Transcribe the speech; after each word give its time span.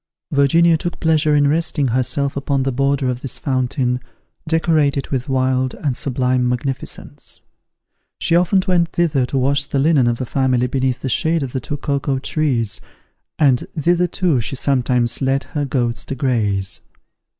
Virginia 0.31 0.77
took 0.79 0.99
pleasure 0.99 1.35
in 1.35 1.47
resting 1.47 1.89
herself 1.89 2.35
upon 2.35 2.63
the 2.63 2.71
border 2.71 3.07
of 3.07 3.21
this 3.21 3.37
fountain, 3.37 3.99
decorated 4.47 5.09
with 5.09 5.29
wild 5.29 5.75
and 5.75 5.95
sublime 5.95 6.49
magnificence. 6.49 7.41
She 8.17 8.35
often 8.35 8.63
went 8.67 8.89
thither 8.93 9.27
to 9.27 9.37
wash 9.37 9.65
the 9.65 9.77
linen 9.77 10.07
of 10.07 10.17
the 10.17 10.25
family 10.25 10.65
beneath 10.65 11.01
the 11.01 11.07
shade 11.09 11.43
of 11.43 11.53
the 11.53 11.59
two 11.61 11.77
cocoa 11.77 12.17
trees, 12.17 12.81
and 13.37 13.67
thither 13.79 14.07
too 14.07 14.41
she 14.41 14.55
sometimes 14.55 15.21
led 15.21 15.43
her 15.43 15.65
goats 15.65 16.03
to 16.05 16.15
graze. 16.15 16.81